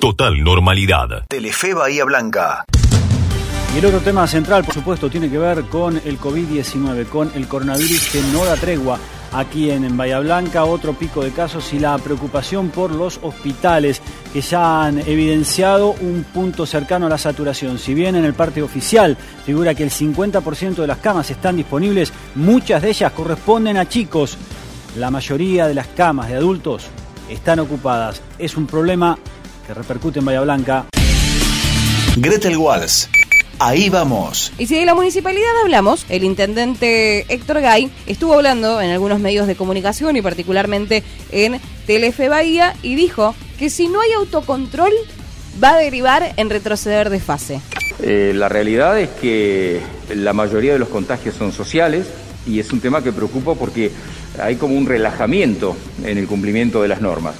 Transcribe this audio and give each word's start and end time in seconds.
Total 0.00 0.42
normalidad. 0.44 1.24
Telefe 1.28 1.72
Bahía 1.72 2.04
Blanca. 2.04 2.64
Y 3.74 3.78
el 3.78 3.86
otro 3.86 4.00
tema 4.00 4.26
central, 4.26 4.64
por 4.64 4.74
supuesto, 4.74 5.08
tiene 5.08 5.30
que 5.30 5.38
ver 5.38 5.64
con 5.64 5.96
el 6.04 6.20
COVID-19, 6.20 7.08
con 7.08 7.30
el 7.34 7.48
coronavirus 7.48 8.10
que 8.12 8.20
no 8.32 8.44
da 8.44 8.56
tregua 8.56 8.98
aquí 9.32 9.70
en, 9.70 9.96
Bahía 9.96 10.20
Blanca, 10.20 10.66
otro 10.66 10.92
pico 10.92 11.22
de 11.22 11.30
casos 11.30 11.72
y 11.72 11.78
la 11.78 11.96
preocupación 11.96 12.68
por 12.68 12.90
los 12.90 13.18
hospitales 13.22 14.02
que 14.34 14.42
ya 14.42 14.84
han 14.84 14.98
evidenciado 14.98 15.92
un 15.92 16.26
punto 16.34 16.66
cercano 16.66 17.06
a 17.06 17.10
la 17.10 17.16
saturación. 17.16 17.78
Si 17.78 17.94
bien 17.94 18.14
en 18.14 18.26
el 18.26 18.34
parte 18.34 18.62
oficial 18.62 19.16
figura 19.16 19.74
que 19.74 19.84
el 19.84 19.90
50% 19.90 20.74
de 20.74 20.86
las 20.86 20.98
camas 20.98 21.30
están 21.30 21.56
disponibles, 21.56 22.12
muchas 22.34 22.82
de 22.82 22.90
ellas 22.90 23.12
corresponden 23.12 23.78
a 23.78 23.88
chicos. 23.88 24.36
La 24.98 25.10
mayoría 25.10 25.66
de 25.66 25.74
las 25.74 25.86
camas 25.86 26.28
de 26.28 26.36
adultos 26.36 26.88
están 27.30 27.60
ocupadas. 27.60 28.20
Es 28.38 28.58
un 28.58 28.66
problema 28.66 29.16
que 29.66 29.74
repercute 29.74 30.18
en 30.18 30.24
Bahía 30.24 30.40
Blanca. 30.40 30.86
Gretel 32.16 32.56
Walls 32.56 33.08
Ahí 33.64 33.90
vamos. 33.90 34.52
Y 34.58 34.66
si 34.66 34.74
de 34.74 34.84
la 34.84 34.94
municipalidad 34.94 35.50
hablamos, 35.62 36.04
el 36.08 36.24
intendente 36.24 37.32
Héctor 37.32 37.60
Gay 37.60 37.92
estuvo 38.08 38.34
hablando 38.34 38.80
en 38.80 38.90
algunos 38.90 39.20
medios 39.20 39.46
de 39.46 39.54
comunicación 39.54 40.16
y 40.16 40.22
particularmente 40.22 41.04
en 41.30 41.60
Telefe 41.86 42.28
Bahía 42.28 42.74
y 42.82 42.96
dijo 42.96 43.36
que 43.60 43.70
si 43.70 43.86
no 43.86 44.00
hay 44.00 44.12
autocontrol 44.14 44.92
va 45.62 45.74
a 45.74 45.78
derivar 45.78 46.32
en 46.36 46.50
retroceder 46.50 47.08
de 47.08 47.20
fase. 47.20 47.60
Eh, 48.02 48.32
la 48.34 48.48
realidad 48.48 48.98
es 48.98 49.10
que 49.10 49.80
la 50.12 50.32
mayoría 50.32 50.72
de 50.72 50.80
los 50.80 50.88
contagios 50.88 51.36
son 51.36 51.52
sociales 51.52 52.08
y 52.44 52.58
es 52.58 52.72
un 52.72 52.80
tema 52.80 53.00
que 53.00 53.12
preocupa 53.12 53.54
porque 53.54 53.92
hay 54.42 54.56
como 54.56 54.74
un 54.74 54.86
relajamiento 54.86 55.76
en 56.04 56.18
el 56.18 56.26
cumplimiento 56.26 56.82
de 56.82 56.88
las 56.88 57.00
normas 57.00 57.36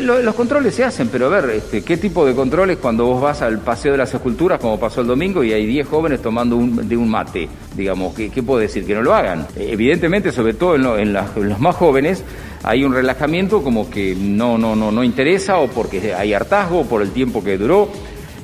los 0.00 0.34
controles 0.34 0.74
se 0.74 0.84
hacen, 0.84 1.08
pero 1.08 1.26
a 1.26 1.40
ver, 1.40 1.50
este, 1.50 1.82
¿qué 1.82 1.96
tipo 1.96 2.26
de 2.26 2.34
controles 2.34 2.78
cuando 2.78 3.06
vos 3.06 3.22
vas 3.22 3.40
al 3.40 3.58
Paseo 3.60 3.92
de 3.92 3.98
las 3.98 4.12
Esculturas, 4.12 4.60
como 4.60 4.78
pasó 4.78 5.00
el 5.00 5.06
domingo, 5.06 5.42
y 5.42 5.52
hay 5.52 5.66
10 5.66 5.88
jóvenes 5.88 6.20
tomando 6.20 6.56
de 6.56 6.96
un 6.96 7.08
mate? 7.08 7.48
Digamos, 7.74 8.14
¿qué, 8.14 8.30
¿qué, 8.30 8.42
puedo 8.42 8.60
decir? 8.60 8.84
Que 8.86 8.94
no 8.94 9.02
lo 9.02 9.14
hagan. 9.14 9.46
Evidentemente, 9.56 10.32
sobre 10.32 10.54
todo 10.54 10.98
en, 10.98 11.12
los 11.12 11.60
más 11.60 11.76
jóvenes, 11.76 12.22
hay 12.62 12.84
un 12.84 12.92
relajamiento 12.92 13.62
como 13.62 13.88
que 13.88 14.14
no, 14.14 14.58
no, 14.58 14.76
no, 14.76 14.92
no 14.92 15.02
interesa, 15.02 15.58
o 15.58 15.68
porque 15.68 16.14
hay 16.14 16.34
hartazgo, 16.34 16.84
por 16.84 17.00
el 17.00 17.10
tiempo 17.12 17.42
que 17.42 17.56
duró. 17.56 17.88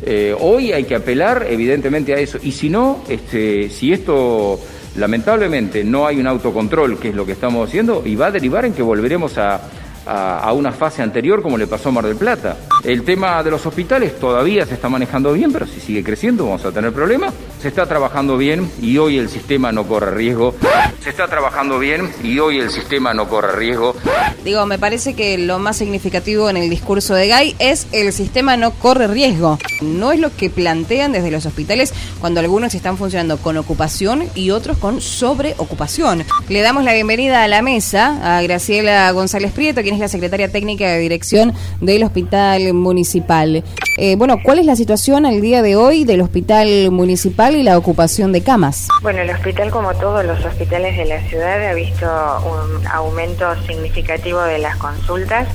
Eh, 0.02 0.34
hoy 0.38 0.72
hay 0.72 0.84
que 0.84 0.94
apelar, 0.94 1.46
evidentemente, 1.48 2.14
a 2.14 2.18
eso. 2.18 2.38
Y 2.42 2.52
si 2.52 2.70
no, 2.70 3.04
este, 3.08 3.68
si 3.68 3.92
esto 3.92 4.58
lamentablemente 4.96 5.84
no 5.84 6.06
hay 6.06 6.18
un 6.18 6.26
autocontrol, 6.26 6.98
que 6.98 7.10
es 7.10 7.14
lo 7.14 7.26
que 7.26 7.32
estamos 7.32 7.68
haciendo, 7.68 8.02
y 8.06 8.16
va 8.16 8.28
a 8.28 8.30
derivar 8.30 8.64
en 8.64 8.72
que 8.72 8.82
volveremos 8.82 9.36
a 9.36 9.60
a, 10.06 10.52
una 10.52 10.72
fase 10.72 11.02
anterior 11.02 11.42
como 11.42 11.58
le 11.58 11.66
pasó 11.66 11.88
a 11.88 11.92
Mar 11.92 12.06
del 12.06 12.16
Plata. 12.16 12.56
El 12.84 13.02
tema 13.02 13.42
de 13.42 13.50
los 13.50 13.64
hospitales 13.66 14.18
todavía 14.18 14.64
se 14.64 14.74
está 14.74 14.88
manejando 14.88 15.32
bien, 15.32 15.52
pero 15.52 15.66
si 15.66 15.80
sigue 15.80 16.04
creciendo 16.04 16.44
vamos 16.44 16.64
a 16.64 16.72
tener 16.72 16.92
problemas. 16.92 17.34
Se 17.66 17.70
está 17.70 17.86
trabajando 17.86 18.36
bien 18.36 18.70
y 18.80 18.96
hoy 18.98 19.18
el 19.18 19.28
sistema 19.28 19.72
no 19.72 19.88
corre 19.88 20.12
riesgo. 20.12 20.54
Se 21.00 21.10
está 21.10 21.26
trabajando 21.26 21.80
bien 21.80 22.12
y 22.22 22.38
hoy 22.38 22.60
el 22.60 22.70
sistema 22.70 23.12
no 23.12 23.28
corre 23.28 23.56
riesgo. 23.56 23.96
Digo, 24.44 24.64
me 24.66 24.78
parece 24.78 25.14
que 25.14 25.36
lo 25.36 25.58
más 25.58 25.76
significativo 25.76 26.48
en 26.48 26.56
el 26.56 26.70
discurso 26.70 27.16
de 27.16 27.26
Gay 27.26 27.56
es 27.58 27.88
el 27.90 28.12
sistema 28.12 28.56
no 28.56 28.70
corre 28.70 29.08
riesgo. 29.08 29.58
No 29.82 30.12
es 30.12 30.20
lo 30.20 30.30
que 30.36 30.48
plantean 30.48 31.10
desde 31.10 31.32
los 31.32 31.44
hospitales 31.44 31.92
cuando 32.20 32.38
algunos 32.38 32.72
están 32.76 32.96
funcionando 32.96 33.36
con 33.38 33.56
ocupación 33.56 34.28
y 34.36 34.52
otros 34.52 34.78
con 34.78 35.00
sobreocupación. 35.00 36.22
Le 36.48 36.60
damos 36.60 36.84
la 36.84 36.94
bienvenida 36.94 37.42
a 37.42 37.48
la 37.48 37.62
mesa 37.62 38.36
a 38.38 38.42
Graciela 38.42 39.10
González 39.10 39.50
Prieto, 39.50 39.82
quien 39.82 39.94
es 39.94 40.00
la 40.00 40.06
secretaria 40.06 40.52
técnica 40.52 40.88
de 40.88 41.00
dirección 41.00 41.52
del 41.80 42.04
Hospital 42.04 42.74
Municipal. 42.74 43.64
Eh, 43.98 44.14
bueno, 44.14 44.36
¿cuál 44.44 44.60
es 44.60 44.66
la 44.66 44.76
situación 44.76 45.26
al 45.26 45.40
día 45.40 45.62
de 45.62 45.74
hoy 45.74 46.04
del 46.04 46.20
Hospital 46.20 46.92
Municipal 46.92 47.55
y 47.56 47.62
la 47.62 47.78
ocupación 47.78 48.32
de 48.32 48.42
camas? 48.42 48.88
Bueno, 49.02 49.20
el 49.20 49.30
hospital, 49.30 49.70
como 49.70 49.94
todos 49.94 50.24
los 50.24 50.44
hospitales 50.44 50.96
de 50.96 51.06
la 51.06 51.20
ciudad, 51.28 51.66
ha 51.68 51.74
visto 51.74 52.06
un 52.06 52.86
aumento 52.86 53.54
significativo 53.66 54.40
de 54.42 54.58
las 54.58 54.76
consultas 54.76 55.48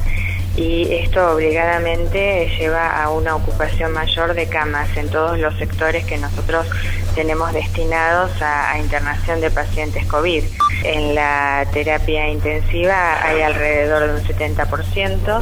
y 0.56 0.94
esto 0.94 1.34
obligadamente 1.34 2.52
lleva 2.60 3.02
a 3.02 3.10
una 3.10 3.36
ocupación 3.36 3.94
mayor 3.94 4.34
de 4.34 4.48
camas 4.48 4.96
en 4.98 5.10
todos 5.10 5.40
los 5.40 5.56
sectores 5.58 6.06
que 6.06 6.18
nosotros 6.18 6.68
tenemos 7.16 7.54
destinados 7.54 8.32
a, 8.42 8.78
internación 8.78 9.40
de 9.40 9.50
pacientes 9.50 10.06
COVID. 10.08 10.44
En 10.84 11.16
la 11.16 11.66
terapia 11.74 12.28
intensiva 12.30 13.24
hay 13.24 13.42
alrededor 13.42 14.08
de 14.08 14.14
un 14.14 14.24
70% 14.24 15.42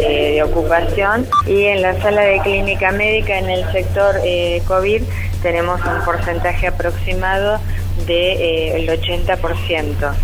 eh, 0.00 0.32
de 0.34 0.42
ocupación 0.42 1.26
y 1.46 1.64
en 1.64 1.82
la 1.82 2.00
sala 2.00 2.22
de 2.22 2.40
clínica 2.40 2.92
médica 2.92 3.38
en 3.38 3.50
el 3.50 3.70
sector 3.72 4.16
eh, 4.24 4.62
COVID 4.66 5.02
tenemos 5.42 5.80
un 5.84 6.04
porcentaje 6.04 6.68
aproximado 6.68 7.58
del 7.98 8.06
de, 8.06 8.84
eh, 8.84 9.00
80% 9.00 10.14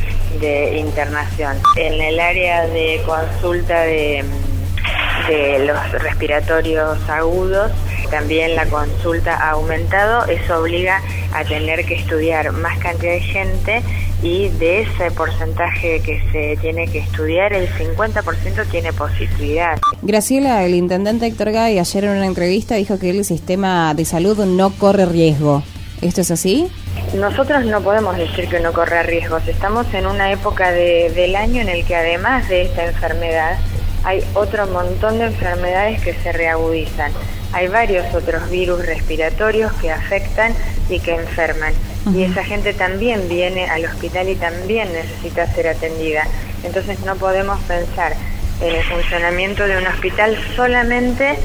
de 0.41 0.79
internación. 0.79 1.57
En 1.77 2.01
el 2.01 2.21
área 2.21 2.67
de 2.67 3.03
consulta 3.05 3.83
de, 3.83 4.25
de 5.29 5.67
los 5.67 5.93
respiratorios 6.03 6.99
agudos, 7.09 7.71
también 8.11 8.55
la 8.55 8.67
consulta 8.67 9.35
ha 9.35 9.51
aumentado, 9.53 10.27
eso 10.27 10.61
obliga 10.61 11.01
a 11.33 11.45
tener 11.45 11.85
que 11.87 11.95
estudiar 11.95 12.53
más 12.53 12.79
cantidad 12.79 13.13
de 13.13 13.21
gente 13.21 13.83
y 14.23 14.49
de 14.51 14.83
ese 14.83 15.11
porcentaje 15.11 16.01
que 16.01 16.23
se 16.31 16.57
tiene 16.61 16.87
que 16.87 17.01
estudiar, 17.01 17.53
el 17.53 17.69
50% 17.69 18.67
tiene 18.71 18.93
positividad. 18.93 19.79
Graciela, 20.03 20.65
el 20.65 20.75
intendente 20.75 21.27
Héctor 21.27 21.51
Gay 21.51 21.79
ayer 21.79 22.05
en 22.05 22.11
una 22.11 22.27
entrevista 22.27 22.77
dijo 22.77 22.99
que 22.99 23.11
el 23.11 23.25
sistema 23.25 23.95
de 23.95 24.05
salud 24.05 24.39
no 24.45 24.71
corre 24.71 25.07
riesgo. 25.07 25.63
¿Esto 26.01 26.21
es 26.21 26.31
así? 26.31 26.69
Nosotros 27.15 27.65
no 27.65 27.81
podemos 27.81 28.17
decir 28.17 28.49
que 28.49 28.61
no 28.61 28.73
corre 28.73 29.03
riesgos. 29.03 29.47
Estamos 29.47 29.93
en 29.95 30.07
una 30.07 30.33
época 30.33 30.73
del 30.73 31.37
año 31.37 31.61
en 31.61 31.69
el 31.69 31.85
que 31.85 31.95
además 31.95 32.49
de 32.49 32.63
esta 32.63 32.87
enfermedad 32.87 33.59
hay 34.05 34.25
otro 34.35 34.67
montón 34.67 35.19
de 35.19 35.27
enfermedades 35.27 36.01
que 36.03 36.15
se 36.15 36.33
reagudizan. 36.33 37.13
Hay 37.53 37.69
varios 37.69 38.15
otros 38.15 38.51
virus 38.51 38.85
respiratorios 38.87 39.73
que 39.75 39.91
afectan 39.91 40.55
y 40.89 41.01
que 41.01 41.15
enferman. 41.15 41.73
Y 42.15 42.25
esa 42.25 42.43
gente 42.45 42.73
también 42.73 43.29
viene 43.29 43.69
al 43.69 43.85
hospital 43.85 44.29
y 44.29 44.35
también 44.35 44.93
necesita 44.93 45.47
ser 45.55 45.69
atendida. 45.69 46.25
Entonces 46.65 47.01
no 47.01 47.17
podemos 47.17 47.61
pensar 47.61 48.15
en 48.61 48.75
el 48.75 48.85
funcionamiento 48.85 49.67
de 49.67 49.77
un 49.77 49.87
hospital 49.87 50.37
solamente 50.57 51.37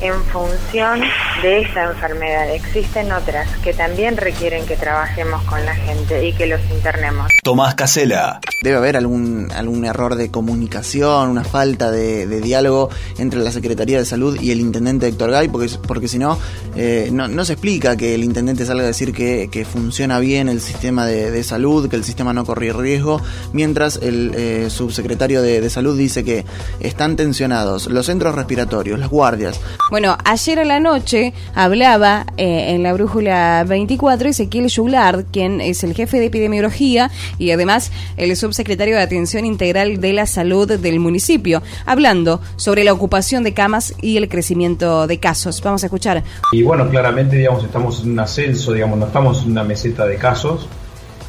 en 0.00 0.22
función 0.24 1.00
de 1.42 1.60
esa 1.62 1.84
enfermedad. 1.84 2.50
Existen 2.50 3.12
otras 3.12 3.48
que 3.58 3.72
también 3.72 4.16
requieren 4.16 4.66
que 4.66 4.76
trabajemos 4.76 5.42
con 5.44 5.64
la 5.64 5.74
gente 5.74 6.26
y 6.26 6.32
que 6.32 6.46
los 6.46 6.60
internemos. 6.70 7.30
Tomás 7.42 7.74
Casela. 7.74 8.40
Debe 8.62 8.76
haber 8.76 8.96
algún, 8.96 9.50
algún 9.54 9.84
error 9.84 10.16
de 10.16 10.30
comunicación, 10.30 11.30
una 11.30 11.44
falta 11.44 11.90
de, 11.90 12.26
diálogo 12.40 12.90
entre 13.18 13.40
la 13.40 13.52
Secretaría 13.52 13.98
de 13.98 14.04
Salud 14.04 14.40
y 14.40 14.50
el 14.50 14.60
Intendente 14.60 15.06
Héctor 15.06 15.30
Gay, 15.30 15.48
porque, 15.48 15.70
porque 15.86 16.08
si 16.08 16.18
no, 16.18 16.38
eh, 16.74 17.08
no, 17.12 17.44
se 17.44 17.52
explica 17.52 17.96
que 17.96 18.14
el 18.14 18.24
Intendente 18.24 18.66
salga 18.66 18.82
a 18.84 18.86
decir 18.86 19.12
que, 19.12 19.66
funciona 19.70 20.18
bien 20.18 20.48
el 20.48 20.60
sistema 20.60 21.06
de, 21.06 21.42
salud, 21.44 21.88
que 21.88 21.96
el 21.96 22.04
sistema 22.04 22.32
no 22.32 22.44
corre 22.44 22.72
riesgo, 22.72 23.20
mientras 23.52 23.96
el 23.96 24.32
eh, 24.34 24.70
subsecretario 24.70 25.42
de, 25.42 25.60
de 25.60 25.70
Salud 25.70 25.96
dice 25.96 26.24
que 26.24 26.44
están 26.80 27.16
tensionados 27.16 27.86
los 27.86 28.06
centros 28.06 28.34
respiratorios, 28.34 28.98
las 28.98 29.08
guardias, 29.08 29.60
bueno, 29.90 30.18
ayer 30.24 30.58
a 30.58 30.64
la 30.64 30.80
noche 30.80 31.32
hablaba 31.54 32.26
eh, 32.36 32.74
en 32.74 32.82
la 32.82 32.92
Brújula 32.92 33.64
24 33.66 34.28
Ezequiel 34.28 34.70
Juglard, 34.74 35.24
quien 35.32 35.60
es 35.60 35.82
el 35.82 35.94
jefe 35.94 36.18
de 36.18 36.26
epidemiología 36.26 37.10
y 37.38 37.50
además 37.52 37.90
el 38.16 38.36
subsecretario 38.36 38.96
de 38.96 39.02
Atención 39.02 39.46
Integral 39.46 40.00
de 40.00 40.12
la 40.12 40.26
Salud 40.26 40.70
del 40.70 41.00
municipio, 41.00 41.62
hablando 41.86 42.40
sobre 42.56 42.84
la 42.84 42.92
ocupación 42.92 43.44
de 43.44 43.54
camas 43.54 43.94
y 44.02 44.18
el 44.18 44.28
crecimiento 44.28 45.06
de 45.06 45.18
casos. 45.18 45.62
Vamos 45.62 45.82
a 45.84 45.86
escuchar. 45.86 46.22
Y 46.52 46.62
bueno, 46.62 46.88
claramente, 46.90 47.36
digamos, 47.36 47.64
estamos 47.64 48.02
en 48.02 48.12
un 48.12 48.20
ascenso, 48.20 48.72
digamos, 48.72 48.98
no 48.98 49.06
estamos 49.06 49.42
en 49.44 49.52
una 49.52 49.64
meseta 49.64 50.06
de 50.06 50.16
casos. 50.16 50.68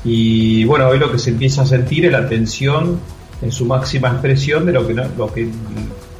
Y 0.03 0.65
bueno, 0.65 0.88
hoy 0.88 1.00
lo 1.00 1.11
que 1.11 1.19
se 1.19 1.29
empieza 1.29 1.61
a 1.61 1.65
sentir 1.65 2.06
es 2.06 2.11
la 2.11 2.27
tensión 2.27 3.00
en 3.41 3.51
su 3.51 3.65
máxima 3.65 4.09
expresión 4.09 4.65
de 4.65 4.73
lo 4.73 4.85
que, 4.85 4.94
lo 4.94 5.33
que 5.33 5.50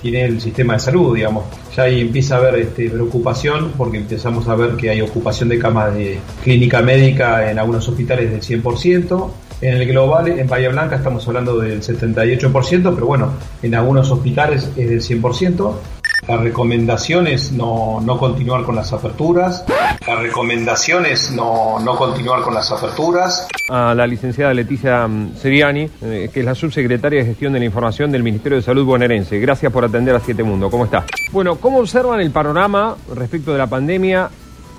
tiene 0.02 0.26
el 0.26 0.42
sistema 0.42 0.74
de 0.74 0.80
salud, 0.80 1.16
digamos. 1.16 1.46
Ya 1.76 1.84
ahí 1.84 2.02
empieza 2.02 2.36
a 2.36 2.38
haber 2.40 2.56
este, 2.56 2.90
preocupación 2.90 3.74
porque 3.78 3.98
empezamos 3.98 4.48
a 4.48 4.56
ver 4.56 4.76
que 4.76 4.90
hay 4.90 5.02
ocupación 5.02 5.50
de 5.50 5.60
camas 5.60 5.94
de 5.94 6.20
clínica 6.44 6.82
médica 6.82 7.50
en 7.52 7.60
algunos 7.60 7.88
hospitales 7.88 8.32
del 8.32 8.42
100%. 8.42 9.30
En 9.62 9.74
el 9.76 9.88
global, 9.88 10.28
en 10.40 10.48
Bahía 10.48 10.70
Blanca, 10.70 10.96
estamos 10.96 11.28
hablando 11.28 11.58
del 11.60 11.82
78%, 11.82 12.94
pero 12.96 13.06
bueno, 13.06 13.34
en 13.62 13.76
algunos 13.76 14.10
hospitales 14.10 14.70
es 14.78 14.90
del 14.90 15.02
100%. 15.02 15.99
La 16.28 16.38
recomendación 16.38 17.28
es 17.28 17.52
no, 17.52 18.00
no 18.02 18.18
continuar 18.18 18.64
con 18.64 18.76
las 18.76 18.94
aperturas. 18.94 19.66
La 20.06 20.16
recomendación 20.16 21.06
es 21.06 21.32
no, 21.32 21.80
no 21.80 21.96
continuar 21.96 22.42
con 22.42 22.54
las 22.54 22.72
aperturas. 22.72 23.48
A 23.70 23.94
la 23.96 24.06
licenciada 24.06 24.54
Leticia 24.54 25.08
mm, 25.08 25.36
Seriani, 25.36 25.90
eh, 26.02 26.30
que 26.34 26.42
es 26.42 26.46
la 26.46 26.56
subsecretaria 26.56 27.20
de 27.20 27.26
Gestión 27.26 27.54
de 27.54 27.60
la 27.60 27.66
Información 27.66 28.12
del 28.12 28.24
Ministerio 28.24 28.58
de 28.58 28.62
Salud 28.62 28.86
bonaerense. 28.86 29.40
Gracias 29.40 29.72
por 29.72 29.86
atender 29.86 30.16
a 30.16 30.20
Siete 30.20 30.44
Mundo. 30.44 30.70
¿Cómo 30.70 30.86
está? 30.86 31.06
Bueno, 31.32 31.56
¿cómo 31.56 31.80
observan 31.80 32.20
el 32.20 32.32
panorama 32.32 32.96
respecto 33.16 33.52
de 33.52 33.58
la 33.58 33.68
pandemia 33.68 34.30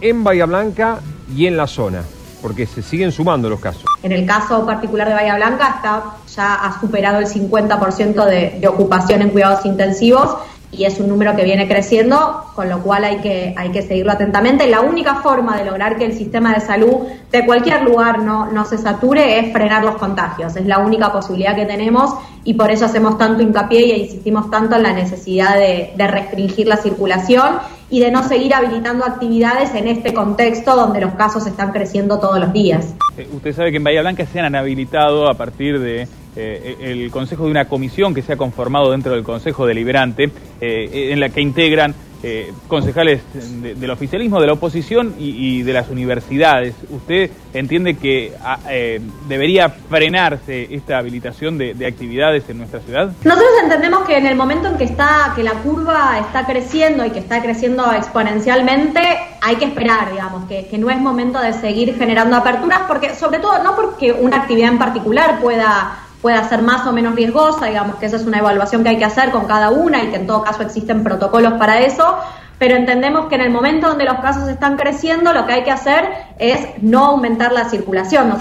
en 0.01 0.23
Bahía 0.23 0.47
Blanca 0.47 1.01
y 1.35 1.47
en 1.47 1.57
la 1.57 1.67
zona? 1.67 2.03
Porque 2.43 2.67
se 2.67 2.81
siguen 2.81 3.13
sumando 3.13 3.51
los 3.51 3.61
casos. 3.61 3.85
En 4.03 4.13
el 4.13 4.25
caso 4.25 4.65
particular 4.65 5.09
de 5.09 5.15
Bahía 5.15 5.37
Blanca 5.37 5.75
está 5.77 6.05
ya 6.35 6.55
ha 6.55 6.81
superado 6.81 7.19
el 7.19 7.27
50% 7.27 8.25
de, 8.25 8.59
de 8.61 8.69
ocupación 8.69 9.21
en 9.21 9.31
cuidados 9.31 9.67
intensivos 9.67 10.37
y 10.73 10.85
es 10.85 11.01
un 11.01 11.09
número 11.09 11.35
que 11.35 11.45
viene 11.45 11.67
creciendo, 11.67 12.45
con 12.55 12.69
lo 12.69 12.81
cual 12.83 13.05
hay 13.05 13.17
que, 13.19 13.55
hay 13.57 13.71
que 13.71 13.83
seguirlo 13.83 14.13
atentamente. 14.13 14.69
La 14.69 14.81
única 14.81 15.17
forma 15.17 15.57
de 15.57 15.65
lograr 15.65 15.97
que 15.99 16.05
el 16.05 16.13
sistema 16.13 16.55
de 16.55 16.61
salud 16.61 17.09
de 17.31 17.45
cualquier 17.45 17.83
lugar 17.83 18.21
no, 18.21 18.51
no 18.53 18.65
se 18.65 18.79
sature 18.79 19.41
es 19.41 19.53
frenar 19.53 19.85
los 19.85 19.97
contagios. 19.97 20.55
Es 20.57 20.67
la 20.67 20.79
única 20.79 21.13
posibilidad 21.13 21.57
que 21.57 21.67
tenemos 21.67 22.15
y 22.45 22.55
por 22.55 22.71
eso 22.71 22.85
hacemos 22.85 23.19
tanto 23.19 23.43
hincapié 23.43 23.87
y 23.87 24.03
insistimos 24.03 24.51
tanto 24.51 24.77
en 24.77 24.85
la 24.85 24.93
necesidad 24.93 25.57
de, 25.59 25.93
de 25.97 26.07
restringir 26.07 26.69
la 26.69 26.77
circulación 26.77 27.59
y 27.91 27.99
de 27.99 28.13
no 28.13 28.23
seguir 28.23 28.55
habilitando 28.55 29.05
actividades 29.05 29.75
en 29.75 29.89
este 29.89 30.15
contexto 30.15 30.77
donde 30.77 31.01
los 31.01 31.15
casos 31.15 31.47
están 31.47 31.73
creciendo 31.73 32.21
todos 32.21 32.39
los 32.39 32.53
días. 32.53 32.95
Eh, 33.17 33.29
usted 33.33 33.53
sabe 33.53 33.73
que 33.73 33.79
en 33.79 33.85
Bahía 33.85 34.03
Blanca 34.03 34.25
se 34.25 34.39
han 34.39 34.55
habilitado 34.55 35.29
a 35.29 35.35
partir 35.35 35.81
de 35.81 36.07
eh, 36.37 36.77
el 36.81 37.11
consejo 37.11 37.44
de 37.44 37.50
una 37.50 37.65
comisión 37.67 38.15
que 38.15 38.23
se 38.23 38.32
ha 38.32 38.37
conformado 38.37 38.91
dentro 38.93 39.12
del 39.12 39.23
Consejo 39.25 39.67
Deliberante, 39.67 40.31
eh, 40.61 41.11
en 41.12 41.21
la 41.21 41.29
que 41.31 41.41
integran 41.41 41.94
eh, 42.23 42.53
concejales 42.69 43.23
de- 43.62 43.75
del 43.75 43.91
oficialismo, 43.91 44.43
de 44.43 44.47
la 44.47 44.53
oposición 44.53 45.15
y, 45.19 45.31
y 45.59 45.62
de 45.62 45.73
las 45.73 45.88
universidades. 45.88 46.75
¿Usted 46.91 47.31
entiende 47.55 47.97
que 47.97 48.35
ah, 48.44 48.59
eh, 48.69 49.00
debería 49.27 49.71
frenarse 49.71 50.69
esta 50.75 50.99
habilitación 50.99 51.56
de, 51.56 51.73
de 51.73 51.87
actividades 51.87 52.44
en 52.50 52.59
nuestra 52.59 52.81
ciudad? 52.81 53.11
Nosotros 53.25 53.50
entendemos 53.62 54.00
que 54.06 54.19
en 54.19 54.26
el 54.26 54.37
momento 54.37 54.69
en 54.69 54.76
que 54.76 54.85
está 54.85 55.33
que 55.35 55.43
la 55.43 55.53
curva 55.62 56.19
está 56.21 56.44
creciendo 56.44 57.06
y 57.06 57.11
que 57.11 57.21
está 57.21 57.41
creciendo 57.41 57.91
exponencialmente, 57.91 59.00
hay 59.41 59.56
que 59.56 59.65
esperar, 59.65 60.11
digamos, 60.12 60.44
que 60.47 60.76
no 60.79 60.91
es 60.91 60.99
momento 60.99 61.41
de 61.41 61.55
seguir 61.55 61.97
generando 61.97 62.37
aperturas, 62.37 62.81
porque 62.87 63.15
sobre 63.15 63.38
todo 63.38 63.62
no 63.62 63.75
porque 63.75 64.12
una 64.12 64.37
actividad 64.43 64.69
en 64.73 64.79
particular 64.79 65.41
pueda 65.41 65.97
pueda 66.21 66.47
ser 66.49 66.63
más 66.63 66.87
o 66.87 66.93
menos 66.93 67.15
riesgosa, 67.15 67.67
digamos 67.67 67.97
que 67.97 68.07
esa 68.07 68.17
es 68.17 68.25
una 68.25 68.39
evaluación 68.39 68.83
que 68.83 68.91
hay 68.91 68.99
que 68.99 69.05
hacer 69.05 69.31
con 69.31 69.47
cada 69.47 69.71
una 69.71 70.03
y 70.03 70.09
que 70.09 70.17
en 70.17 70.27
todo 70.27 70.43
caso 70.43 70.63
existen 70.63 71.03
protocolos 71.03 71.55
para 71.55 71.81
eso, 71.81 72.19
pero 72.59 72.77
entendemos 72.77 73.29
que 73.29 73.37
en 73.37 73.41
el 73.41 73.51
momento 73.51 73.89
donde 73.89 74.05
los 74.05 74.21
casos 74.21 74.49
están 74.49 74.77
creciendo, 74.77 75.33
lo 75.33 75.47
que 75.47 75.55
hay 75.55 75.65
que 75.65 75.71
hacer 75.71 76.05
es 76.39 76.61
no 76.83 77.07
aumentar 77.07 77.53
la 77.53 77.69
circulación. 77.69 78.39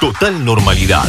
Total 0.00 0.44
normalidad. 0.44 1.04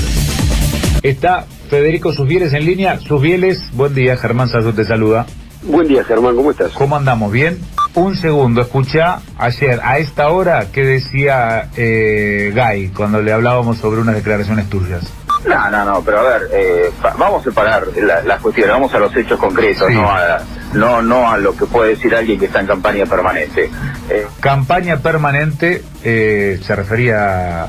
Está 1.01 1.45
Federico 1.69 2.11
Susbieles 2.13 2.53
en 2.53 2.65
línea. 2.65 2.99
Susbieles, 2.99 3.63
buen 3.73 3.95
día, 3.95 4.17
Germán 4.17 4.49
Salud 4.49 4.73
te 4.73 4.85
saluda. 4.85 5.25
Buen 5.63 5.87
día, 5.87 6.03
Germán, 6.03 6.35
¿cómo 6.35 6.51
estás? 6.51 6.73
¿Cómo 6.73 6.97
andamos? 6.97 7.31
¿Bien? 7.31 7.57
Un 7.95 8.17
segundo, 8.17 8.61
escucha 8.61 9.21
ayer 9.37 9.79
a 9.81 9.97
esta 9.97 10.29
hora 10.29 10.67
qué 10.71 10.83
decía 10.83 11.69
eh, 11.77 12.51
Guy 12.53 12.89
cuando 12.89 13.21
le 13.21 13.31
hablábamos 13.31 13.77
sobre 13.77 14.01
unas 14.01 14.15
declaraciones 14.15 14.69
tuyas. 14.69 15.03
No, 15.45 15.69
no, 15.71 15.85
no, 15.85 16.01
pero 16.03 16.19
a 16.19 16.23
ver, 16.23 16.41
eh, 16.53 16.89
vamos 17.17 17.41
a 17.41 17.43
separar 17.49 17.83
la- 17.97 18.21
las 18.23 18.39
cuestiones, 18.41 18.71
vamos 18.73 18.93
a 18.93 18.99
los 18.99 19.15
hechos 19.15 19.37
concretos, 19.39 19.87
Sí. 19.89 19.93
no, 19.95 20.09
a, 20.09 20.39
no, 20.73 21.01
no 21.01 21.29
a 21.29 21.37
lo 21.37 21.55
que 21.55 21.65
puede 21.65 21.91
decir 21.91 22.15
alguien 22.15 22.39
que 22.39 22.45
está 22.45 22.61
en 22.61 22.67
campaña 22.67 23.05
permanente. 23.05 23.69
Eh, 24.09 24.25
Campaña 24.39 24.97
permanente 25.01 25.83
eh, 26.03 26.59
se 26.61 26.75
refería 26.75 27.63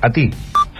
a 0.00 0.10
ti. 0.12 0.30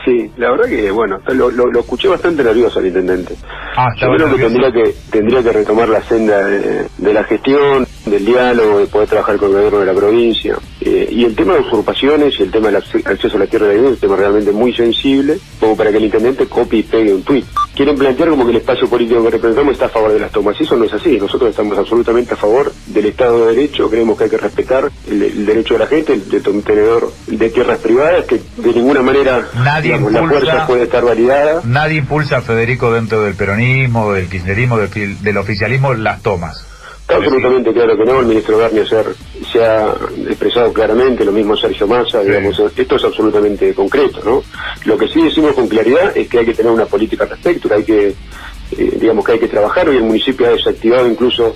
sí, 0.05 0.31
la 0.37 0.51
verdad 0.51 0.67
que, 0.67 0.91
bueno, 0.91 1.19
lo, 1.29 1.51
lo- 1.51 1.67
lo 1.71 1.81
escuché 1.81 2.09
bastante 2.09 2.43
nervioso 2.45 2.79
al 2.81 2.87
intendente. 2.87 3.37
Ah, 3.77 3.89
Yo 3.97 4.09
creo 4.15 4.31
que 4.37 4.43
tendría 4.43 4.71
que 4.73 4.95
tendría 5.11 5.43
que 5.43 5.53
retomar 5.53 5.89
la 5.89 6.03
senda 6.03 6.43
de, 6.45 6.89
de 6.99 7.15
la 7.15 7.25
gestión, 7.25 7.87
del 8.07 8.25
diálogo, 8.25 8.79
de 8.81 8.87
poder 8.87 9.09
trabajar 9.09 9.37
con 9.37 9.49
el 9.49 9.55
gobierno 9.57 9.79
de 9.81 9.87
la 9.87 9.95
provincia. 9.95 10.57
Eh, 10.81 11.09
y 11.11 11.25
el 11.25 11.35
tema 11.35 11.55
de 11.55 11.61
usurpaciones 11.61 12.39
y 12.39 12.43
el 12.43 12.51
tema 12.51 12.69
del 12.71 12.83
acce- 12.83 13.07
acceso 13.07 13.37
a 13.37 13.41
la 13.41 13.47
tierra 13.47 13.67
de 13.69 13.75
vida 13.77 13.85
es 13.87 13.91
un 13.93 13.97
tema 13.97 14.17
realmente 14.17 14.53
muy 14.53 14.75
sensible, 14.75 15.39
como 15.59 15.77
para 15.77 15.91
que 15.91 15.97
el 15.97 16.05
intendente 16.05 16.47
copie 16.47 16.81
y 16.81 16.83
pegue 16.83 17.15
un 17.15 17.23
tuit. 17.23 17.47
Quieren 17.75 17.97
plantear 17.97 18.29
como 18.29 18.45
que 18.45 18.51
el 18.53 18.59
espacio 18.59 18.89
político 18.89 19.23
que 19.25 19.31
representamos 19.31 19.73
está 19.73 19.87
a 19.87 19.89
favor 19.89 20.13
de 20.13 20.21
las 20.21 20.31
tomas. 20.31 20.55
Y 20.61 20.65
eso 20.65 20.77
no 20.77 20.85
es 20.85 20.93
así. 20.93 21.19
Nosotros 21.19 21.51
estamos 21.51 21.77
absolutamente 21.79 22.35
a 22.35 22.37
favor 22.37 22.73
del 22.87 23.07
Estado 23.07 23.47
de 23.47 23.55
Derecho. 23.57 23.89
Creemos 23.91 24.17
que 24.19 24.25
hay 24.25 24.31
que 24.31 24.37
respetar 24.39 24.91
el, 25.11 25.23
el 25.23 25.47
derecho 25.47 25.75
de 25.75 25.81
la 25.81 25.87
gente, 25.87 26.13
el 26.13 26.29
de 26.29 26.41
tenedor 26.41 27.11
de 27.27 27.51
tierras 27.51 27.79
privadas, 27.79 28.27
que 28.27 28.37
de 28.59 28.73
ninguna 28.75 29.03
manera 29.03 29.49
Nadie 29.57 29.83
digamos, 29.95 30.13
la 30.13 30.21
impulsa- 30.21 30.41
fuerza 30.45 30.67
puede 30.67 30.83
estar 30.85 31.05
validada. 31.05 31.63
Nadie 31.65 31.99
impulsa 31.99 32.37
a 32.37 32.43
Federico 32.43 32.93
dentro 32.93 33.23
del 33.23 33.35
peronismo, 33.35 34.13
del 34.13 34.29
kirchnerismo, 34.29 34.79
del, 34.79 35.21
del 35.23 35.37
oficialismo 35.39 35.95
las 35.95 36.23
tomas. 36.23 36.65
Está 37.05 37.17
absolutamente 37.17 37.71
claro 37.75 37.99
que 37.99 38.05
no, 38.07 38.21
el 38.21 38.27
ministro 38.27 38.57
Garnier 38.57 38.89
se 38.89 38.97
ha, 38.97 39.05
se 39.53 39.63
ha 39.63 39.95
expresado 40.27 40.73
claramente, 40.73 41.23
lo 41.23 41.33
mismo 41.33 41.55
Sergio 41.55 41.87
Massa, 41.87 42.23
digamos, 42.23 42.59
esto 42.75 42.97
es 42.97 43.05
absolutamente 43.05 43.75
concreto, 43.75 44.23
¿no? 44.25 44.43
Lo 44.87 44.97
que 44.97 45.09
sí 45.09 45.23
decimos 45.23 45.53
con 45.53 45.69
claridad 45.69 46.17
es 46.17 46.29
que 46.29 46.39
hay 46.39 46.47
que 46.47 46.55
tener 46.55 46.73
una 46.73 46.87
política 46.87 47.25
al 47.25 47.31
respecto, 47.31 47.69
que 47.69 47.75
hay 47.75 47.85
que, 47.85 48.09
eh, 48.09 48.97
digamos, 48.99 49.23
que 49.23 49.33
hay 49.33 49.39
que 49.39 49.49
trabajar, 49.49 49.87
hoy 49.87 49.99
el 49.99 50.05
municipio 50.05 50.47
ha 50.47 50.53
desactivado 50.53 51.07
incluso 51.07 51.55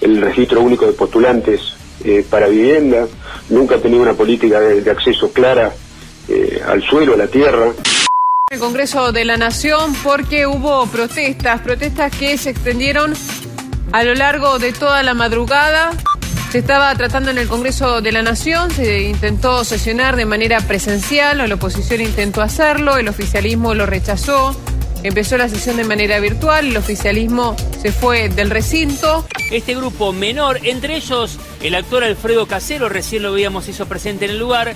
el 0.00 0.18
registro 0.22 0.62
único 0.62 0.86
de 0.86 0.94
postulantes 0.94 1.74
eh, 2.02 2.24
para 2.30 2.48
vivienda, 2.48 3.06
nunca 3.50 3.74
ha 3.74 3.78
tenido 3.78 4.02
una 4.02 4.14
política 4.14 4.60
de, 4.60 4.80
de 4.80 4.90
acceso 4.90 5.30
clara 5.30 5.74
eh, 6.28 6.62
al 6.66 6.82
suelo, 6.82 7.12
a 7.12 7.18
la 7.18 7.26
tierra. 7.26 7.70
el 8.50 8.58
Congreso 8.58 9.12
de 9.12 9.26
la 9.26 9.36
Nación 9.36 9.94
porque 10.02 10.46
hubo 10.46 10.86
protestas, 10.86 11.60
protestas 11.60 12.16
que 12.16 12.38
se 12.38 12.48
extendieron 12.48 13.12
a 13.92 14.04
lo 14.04 14.14
largo 14.14 14.58
de 14.58 14.72
toda 14.72 15.02
la 15.02 15.14
madrugada. 15.14 15.92
Se 16.50 16.58
estaba 16.58 16.94
tratando 16.94 17.30
en 17.30 17.38
el 17.38 17.48
Congreso 17.48 18.00
de 18.00 18.12
la 18.12 18.22
Nación, 18.22 18.70
se 18.70 19.02
intentó 19.02 19.64
sesionar 19.64 20.16
de 20.16 20.26
manera 20.26 20.60
presencial, 20.60 21.46
la 21.46 21.54
oposición 21.54 22.00
intentó 22.00 22.40
hacerlo, 22.40 22.96
el 22.96 23.08
oficialismo 23.08 23.74
lo 23.74 23.84
rechazó. 23.84 24.58
Empezó 25.02 25.36
la 25.36 25.48
sesión 25.48 25.76
de 25.76 25.84
manera 25.84 26.18
virtual, 26.18 26.68
el 26.68 26.76
oficialismo 26.76 27.56
se 27.80 27.92
fue 27.92 28.28
del 28.28 28.50
recinto. 28.50 29.26
Este 29.50 29.74
grupo 29.74 30.12
menor, 30.12 30.60
entre 30.62 30.96
ellos 30.96 31.38
el 31.62 31.74
actor 31.74 32.02
Alfredo 32.04 32.46
Casero, 32.46 32.88
recién 32.88 33.22
lo 33.22 33.32
veíamos, 33.32 33.68
hizo 33.68 33.86
presente 33.86 34.24
en 34.24 34.32
el 34.32 34.38
lugar. 34.38 34.74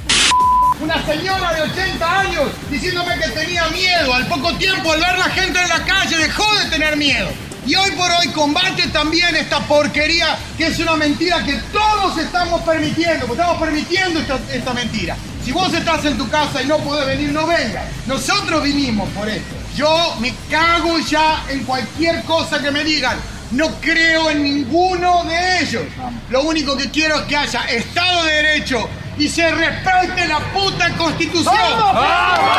Una 0.80 1.04
señora 1.04 1.52
de 1.54 1.62
80 1.62 2.20
años 2.20 2.44
diciéndome 2.70 3.14
que 3.18 3.28
tenía 3.28 3.68
miedo. 3.68 4.14
Al 4.14 4.26
poco 4.26 4.54
tiempo, 4.56 4.92
al 4.92 5.00
ver 5.00 5.18
la 5.18 5.30
gente 5.30 5.58
en 5.60 5.68
la 5.68 5.84
calle, 5.84 6.16
dejó 6.16 6.44
de 6.58 6.70
tener 6.70 6.96
miedo. 6.96 7.28
Y 7.66 7.74
hoy 7.74 7.90
por 7.92 8.10
hoy 8.10 8.28
combate 8.28 8.88
también 8.88 9.36
esta 9.36 9.60
porquería 9.60 10.38
que 10.56 10.68
es 10.68 10.78
una 10.78 10.96
mentira 10.96 11.44
que 11.44 11.54
todos 11.72 12.16
estamos 12.18 12.62
permitiendo, 12.62 13.26
porque 13.26 13.42
estamos 13.42 13.62
permitiendo 13.62 14.20
esta, 14.52 14.72
mentira. 14.72 15.16
Si 15.44 15.52
vos 15.52 15.72
estás 15.72 16.04
en 16.04 16.16
tu 16.16 16.28
casa 16.28 16.62
y 16.62 16.66
no 16.66 16.78
podés 16.78 17.06
venir, 17.06 17.32
no 17.32 17.46
vengas. 17.46 17.84
Nosotros 18.06 18.62
vinimos 18.62 19.08
por 19.10 19.28
esto. 19.28 19.54
Yo 19.76 20.16
me 20.20 20.34
cago 20.50 20.98
ya 21.00 21.44
en 21.48 21.64
cualquier 21.64 22.22
cosa 22.24 22.60
que 22.60 22.70
me 22.70 22.82
digan. 22.84 23.18
No 23.52 23.68
creo 23.80 24.30
en 24.30 24.42
ninguno 24.42 25.24
de 25.24 25.60
ellos. 25.60 25.82
Lo 26.28 26.42
único 26.42 26.76
que 26.76 26.90
quiero 26.90 27.16
es 27.16 27.22
que 27.22 27.36
haya 27.36 27.62
Estado 27.64 28.24
de 28.24 28.32
Derecho 28.32 28.88
y 29.18 29.28
se 29.28 29.50
respete 29.50 30.26
la 30.28 30.38
puta 30.52 30.96
Constitución. 30.96 31.54
Total 31.54 32.49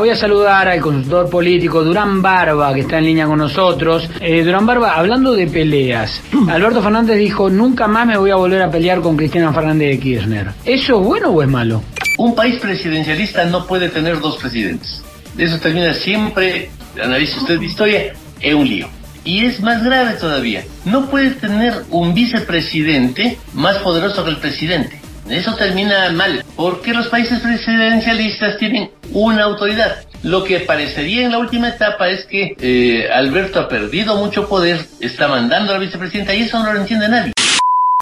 Voy 0.00 0.08
a 0.08 0.16
saludar 0.16 0.66
al 0.66 0.80
consultor 0.80 1.28
político 1.28 1.84
Durán 1.84 2.22
Barba, 2.22 2.72
que 2.72 2.80
está 2.80 2.96
en 2.96 3.04
línea 3.04 3.26
con 3.26 3.38
nosotros. 3.38 4.08
Eh, 4.18 4.42
Durán 4.42 4.64
Barba, 4.64 4.94
hablando 4.94 5.34
de 5.34 5.46
peleas, 5.46 6.22
Alberto 6.48 6.80
Fernández 6.80 7.18
dijo, 7.18 7.50
nunca 7.50 7.86
más 7.86 8.06
me 8.06 8.16
voy 8.16 8.30
a 8.30 8.36
volver 8.36 8.62
a 8.62 8.70
pelear 8.70 9.02
con 9.02 9.14
Cristina 9.14 9.52
Fernández 9.52 9.90
de 9.90 9.98
Kirchner. 9.98 10.52
¿Eso 10.64 10.98
es 10.98 11.06
bueno 11.06 11.28
o 11.28 11.42
es 11.42 11.48
malo? 11.50 11.82
Un 12.16 12.34
país 12.34 12.58
presidencialista 12.60 13.44
no 13.44 13.66
puede 13.66 13.90
tener 13.90 14.20
dos 14.20 14.38
presidentes. 14.38 15.02
Eso 15.36 15.58
termina 15.58 15.92
siempre, 15.92 16.70
analice 16.98 17.38
usted 17.38 17.58
la 17.58 17.66
historia, 17.66 18.12
en 18.40 18.56
un 18.56 18.66
lío. 18.66 18.88
Y 19.24 19.44
es 19.44 19.60
más 19.60 19.84
grave 19.84 20.14
todavía. 20.14 20.64
No 20.86 21.10
puede 21.10 21.32
tener 21.32 21.74
un 21.90 22.14
vicepresidente 22.14 23.36
más 23.52 23.76
poderoso 23.80 24.24
que 24.24 24.30
el 24.30 24.38
presidente. 24.38 24.98
Eso 25.28 25.54
termina 25.56 26.10
mal, 26.10 26.42
porque 26.56 26.94
los 26.94 27.08
países 27.08 27.38
presidencialistas 27.40 28.56
tienen 28.56 28.90
una 29.12 29.44
autoridad. 29.44 30.04
Lo 30.22 30.44
que 30.44 30.60
parecería 30.60 31.24
en 31.24 31.32
la 31.32 31.38
última 31.38 31.70
etapa 31.70 32.08
es 32.08 32.26
que 32.26 32.54
eh, 32.60 33.08
Alberto 33.10 33.60
ha 33.60 33.68
perdido 33.68 34.16
mucho 34.16 34.48
poder, 34.48 34.78
está 35.00 35.28
mandando 35.28 35.72
a 35.72 35.74
la 35.76 35.80
vicepresidenta 35.80 36.34
y 36.34 36.42
eso 36.42 36.62
no 36.62 36.72
lo 36.72 36.80
entiende 36.80 37.08
nadie. 37.08 37.32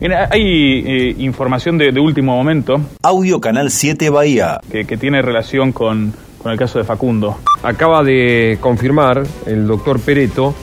Mira, 0.01 0.29
hay 0.31 0.43
eh, 0.43 1.15
información 1.19 1.77
de, 1.77 1.91
de 1.91 2.01
último 2.01 2.37
momento. 2.37 2.81
Audio 3.03 3.41
Canal 3.41 3.71
7 3.71 4.11
Bahía. 4.11 4.61
Que, 4.71 4.85
que 4.85 4.97
tiene 4.97 5.23
relación 5.23 5.73
con, 5.73 6.13
con 6.39 6.53
el 6.53 6.59
caso 6.59 6.79
de 6.79 6.85
Facundo. 6.85 7.39
Acaba 7.63 8.03
de 8.03 8.59
confirmar 8.61 9.25
el 9.47 9.67
doctor 9.67 10.01
Pereto, 10.01 10.55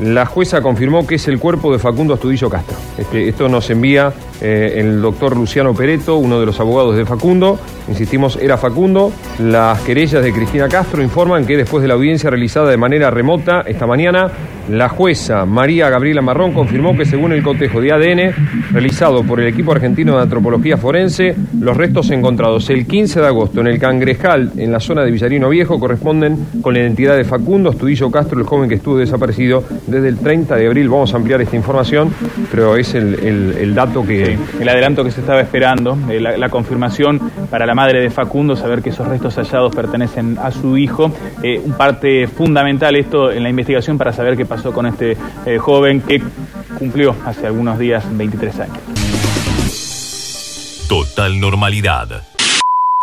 la 0.00 0.26
jueza 0.26 0.60
confirmó 0.60 1.06
que 1.06 1.14
es 1.14 1.26
el 1.28 1.38
cuerpo 1.38 1.72
de 1.72 1.78
Facundo 1.78 2.14
Astudillo 2.14 2.50
Castro. 2.50 2.76
Este, 2.98 3.28
esto 3.28 3.48
nos 3.48 3.68
envía 3.70 4.12
eh, 4.40 4.74
el 4.76 5.00
doctor 5.00 5.36
Luciano 5.36 5.74
Pereto, 5.74 6.16
uno 6.16 6.38
de 6.38 6.46
los 6.46 6.60
abogados 6.60 6.96
de 6.96 7.04
Facundo. 7.04 7.58
Insistimos, 7.88 8.36
era 8.36 8.58
Facundo. 8.58 9.12
Las 9.38 9.80
querellas 9.80 10.22
de 10.22 10.32
Cristina 10.32 10.68
Castro 10.68 11.02
informan 11.02 11.46
que 11.46 11.56
después 11.56 11.82
de 11.82 11.88
la 11.88 11.94
audiencia 11.94 12.30
realizada 12.30 12.70
de 12.70 12.76
manera 12.76 13.10
remota 13.10 13.62
esta 13.66 13.86
mañana, 13.86 14.30
la 14.68 14.88
jueza 14.88 15.46
María 15.46 15.88
Gabriela 15.88 16.22
Marrón 16.22 16.52
confirmó 16.52 16.96
que 16.96 17.04
según 17.04 17.32
el 17.32 17.42
cotejo 17.42 17.80
de 17.80 17.92
ADN 17.92 18.72
realizado 18.72 19.22
por 19.22 19.40
el 19.40 19.46
equipo 19.46 19.72
argentino 19.72 20.16
de 20.16 20.22
antropología 20.22 20.76
forense, 20.76 21.36
los 21.60 21.76
restos 21.76 22.10
encontrados 22.10 22.68
el 22.70 22.86
15 22.86 23.20
de 23.20 23.26
agosto 23.26 23.60
en 23.60 23.68
el 23.68 23.78
Cangrejal, 23.78 24.52
en 24.56 24.72
la 24.72 24.80
zona 24.80 25.04
de 25.04 25.12
Villarino 25.12 25.48
Viejo, 25.48 25.78
corresponden 25.78 26.46
con 26.60 26.74
la 26.74 26.80
identidad 26.80 27.16
de 27.16 27.24
Facundo 27.24 27.70
Astudillo 27.70 28.10
Castro, 28.10 28.38
el 28.38 28.44
joven 28.44 28.68
que 28.68 28.74
estuvo 28.74 28.98
desaparecido 28.98 29.62
desde 29.86 30.08
el 30.08 30.18
30 30.18 30.56
de 30.56 30.66
abril. 30.66 30.88
Vamos 30.88 31.14
a 31.14 31.16
ampliar 31.16 31.40
esta 31.40 31.56
información, 31.56 32.12
pero 32.50 32.76
es 32.76 32.94
el 32.94 33.74
dato 33.74 34.04
que... 34.04 34.25
El 34.60 34.68
adelanto 34.68 35.04
que 35.04 35.10
se 35.10 35.20
estaba 35.20 35.40
esperando, 35.40 35.96
eh, 36.08 36.20
la, 36.20 36.36
la 36.36 36.48
confirmación 36.48 37.20
para 37.50 37.66
la 37.66 37.74
madre 37.74 38.00
de 38.00 38.10
Facundo, 38.10 38.56
saber 38.56 38.82
que 38.82 38.90
esos 38.90 39.06
restos 39.06 39.36
hallados 39.36 39.74
pertenecen 39.74 40.38
a 40.38 40.50
su 40.50 40.76
hijo. 40.76 41.12
Eh, 41.42 41.60
un 41.64 41.72
parte 41.74 42.26
fundamental 42.26 42.96
esto 42.96 43.30
en 43.30 43.42
la 43.42 43.50
investigación 43.50 43.98
para 43.98 44.12
saber 44.12 44.36
qué 44.36 44.46
pasó 44.46 44.72
con 44.72 44.86
este 44.86 45.16
eh, 45.44 45.58
joven 45.58 46.00
que 46.00 46.22
cumplió 46.78 47.14
hace 47.24 47.46
algunos 47.46 47.78
días 47.78 48.04
23 48.10 48.60
años. 48.60 48.78
Total 50.88 51.40
normalidad. 51.40 52.22